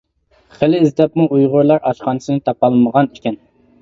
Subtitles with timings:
[0.61, 3.39] خىلى ئىزدەپمۇ ئۇيغۇرلار ئاشخانىسى تاپالمىغان ئىكەن.